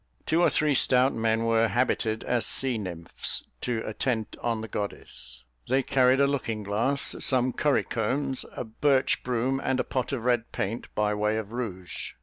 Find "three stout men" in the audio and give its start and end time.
0.49-1.45